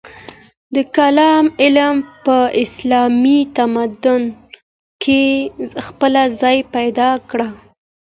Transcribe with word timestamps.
د 0.75 0.77
کلام 0.95 1.45
علم 1.61 1.95
په 2.25 2.37
اسلامي 2.63 3.39
تمدن 3.57 4.21
کې 5.03 5.23
خپل 5.85 6.13
ځای 6.41 6.57
پیدا 6.75 7.09
کړ. 7.29 7.39